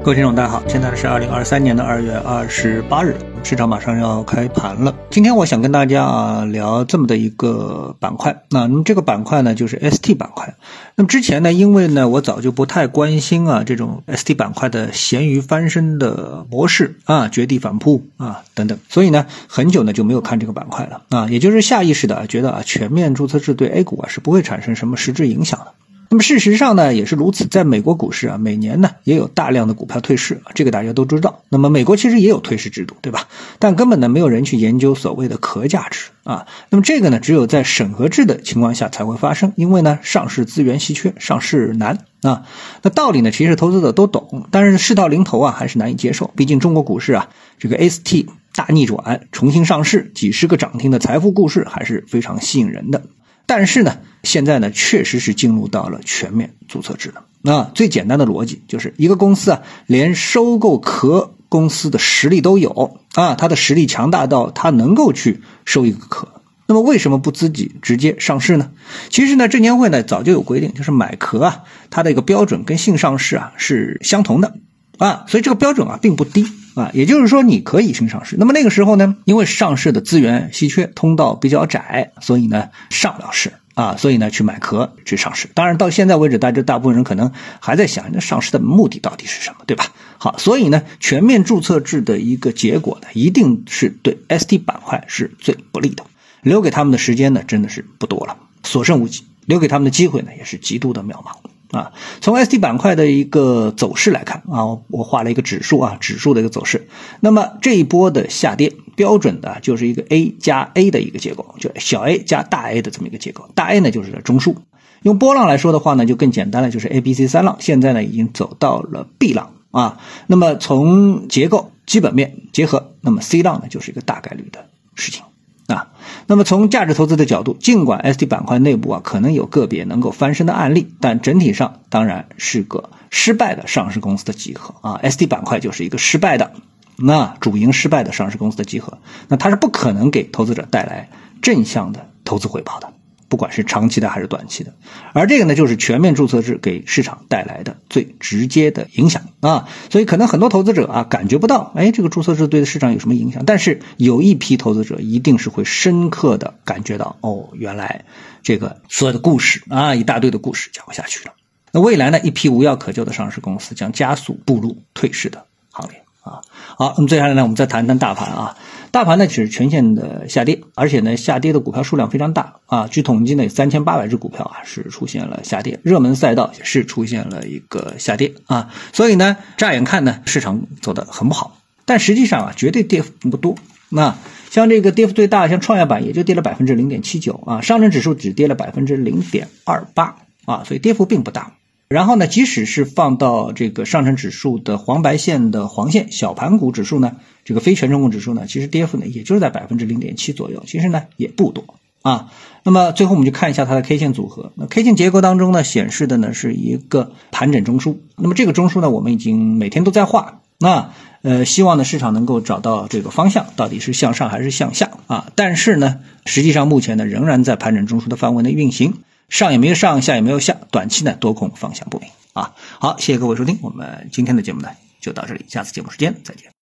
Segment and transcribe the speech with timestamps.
[0.00, 4.94] 各位听众，大家好，现在是二零二三年的二月二十八日，市场马上要开盘了。
[5.10, 10.54] 今天我想跟大家啊聊这么的一个板块，那那么这个板块呢就是 ST 板块。
[10.94, 25.74] 那么之前呢，因为呢我早就不太关心啊这种 ST 板块的咸鱼翻身的模式啊，绝地反扑啊等等，所以呢很久呢就没有看这个板块了啊，也就是下意识的觉得啊全面注册制对 A 股啊是不会产生什么实质影响的。
[26.10, 27.44] 那么事实上呢，也是如此。
[27.46, 31.42] 在美国股市啊，每年呢也有大量的股票退市，这个大家都知道。
[31.50, 33.28] 那么美国其实也有退市制度，对吧？
[33.58, 36.46] 但根本呢没有人去研究所谓的壳价值啊。
[36.70, 42.44] 那么这个呢，只有在审核制的情况下才会发生，因为呢上市资源稀缺，上市难啊。
[42.82, 46.30] 那道理呢，其实投资者都懂，但是事到临头啊，还是难以接受。
[46.34, 53.02] 毕竟中国股市啊，这个 ST 大逆转，重新上市，几十个涨停的财富故事，还是非常吸引人的。
[53.48, 57.24] 但是呢，现在呢，确实是进入到了全面注册制了。
[57.40, 66.28] 那最简单的逻辑就是一个公司啊，连收购壳公司的实力都有啊，它的实力强大到它能够去收一个壳。
[66.66, 68.70] 那么为什么不自己直接上市呢？
[69.08, 74.58] 其实呢，证监会呢早就有规定，就是买壳啊，它的一个标准跟性上市啊是相同的
[74.98, 76.46] 啊，所以这个标准啊并不低。
[76.74, 78.36] 啊，也就是说你可以新上市。
[78.38, 85.48] 那么那个时候呢，因为上市的资源稀缺，通道比较窄，所以呢上不了市啊，所以呢去买壳去上市。
[85.54, 89.86] 当然到现在为止，大家大部分人可能还在想，那上市的目的到底是什么，对吧？
[90.18, 96.04] 好，所以呢全面注册制的一个结果呢，一定是对 ST 板块是最不利的，
[96.42, 101.34] 留给他们的时间呢真的是不多了，所剩无几，留给他们的机会呢也是极度的渺茫。
[101.70, 106.88] 啊，从 ST 板块的一个走势来看啊，我画了一个指数啊，指数的一个走势。
[107.20, 113.50] 那么这一波的下跌，标准的就是一个 A 加 A 的一个结构，就小 a 加大 A 的这么一个结构。
[113.54, 114.54] 大 A 呢就是中枢，
[115.02, 117.56] 用波浪来说的话呢，就更简单了，就是 A、B、C 三浪。
[117.60, 119.98] 现在呢已经走到了 B 浪啊。
[120.26, 125.22] 那么从结构基本面结合，那么 C 浪呢就是一个大概率的事情。
[125.66, 125.92] 啊，
[126.30, 135.00] 那么从价值投资的角度，尽管 ST 板块内部啊可能有个别能够翻身的案例，但整体上当然是个失败的上市公司的集合啊。
[135.02, 136.52] ST 板块就是一个失败的，
[136.96, 141.08] 那主营失败的上市公司的集合，那它是不可能给投资者带来
[141.40, 142.92] 正向的投资回报的。
[143.28, 144.72] 不管是长期的还是短期的，
[145.12, 149.68] 而这个呢，就是全面注册制给市场带来的最直接的影响啊。
[149.90, 153.44] 所以可能很多投资者啊感觉不到，哎，这个注册制对市场有什么影响？
[153.44, 158.04] 但是有一批投资者一定是会深刻的感觉到，哦，原来
[158.42, 161.34] 这个所有的故事啊，一大堆的故事讲不下去了。
[161.70, 166.40] 那未来呢，一批无药可救的上市公司将加速步入退市的行列啊。
[166.76, 168.56] 好，那么接下来呢，我们再谈谈大盘啊。
[168.90, 172.86] 大盘呢只是全线的下跌，而且呢下跌的股票数量非常大啊。
[172.86, 178.70] 据统计呢，有三千八百只股票啊是出现了下跌，热门赛道也是出现了一个下跌啊。
[178.92, 183.56] 所以呢，乍眼看呢，市场走得很不好，但实际上啊，绝对跌幅不多。
[183.90, 184.16] 那
[184.50, 191.52] 像这个跌幅最大，像创业板也就跌了百分之零点七九啊，上证指数只跌了百分之零点二八啊，所以跌幅并不大。
[191.88, 197.16] 然后呢，即使是放到这个上证指数的黄白线的黄线小盘股指数呢，
[197.46, 201.64] 这个非权重股指数呢，其实跌幅呢也就是在百分之零点七左右，其实呢也不多
[202.02, 202.30] 啊。
[202.62, 210.90] 那么最后我们就看一下它的 K 线组合，那 K 线结构当中呢显示的呢是一个盘整中枢，那么这个中枢呢我们已经每天都在画，那
[211.22, 215.32] 呃希望呢市场能够找到这个方向，到底是向上还是向下啊？
[215.36, 218.92] 但是呢，实际上目前呢仍然在盘整中枢的范围内运行。
[219.28, 222.54] 上也没有上，下也没有下，短期呢多空方向不明啊。
[222.80, 226.57] 好，谢谢各位收听，我们今天的节目呢就到这里，下次节目时间再见。